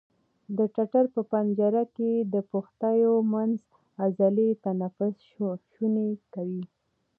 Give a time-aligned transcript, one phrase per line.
[0.57, 3.57] د ټټر په پنجره کې د پښتیو منځ
[4.05, 5.15] عضلې تنفس
[5.73, 6.63] شونی کوي.